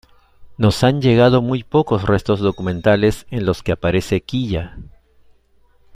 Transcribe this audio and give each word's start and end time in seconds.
Nos 0.57 0.83
han 0.83 0.99
llegado 0.99 1.43
muy 1.43 1.61
pocos 1.63 2.07
restos 2.07 2.39
documentales 2.39 3.27
en 3.29 3.45
los 3.45 3.61
que 3.61 3.71
aparece 3.73 4.19
Kiya. 4.23 4.75